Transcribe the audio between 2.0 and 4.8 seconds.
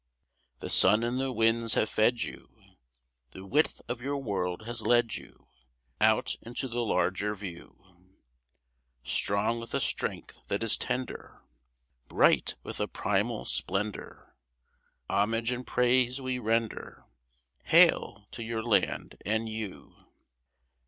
you; The width of your world